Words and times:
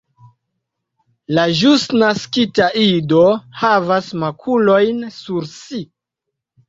La 1.39 1.43
ĵus 1.59 1.83
naskita 2.03 2.71
ido 2.85 3.21
havas 3.65 4.09
makulojn 4.25 5.01
sur 5.19 5.51
si. 5.57 5.85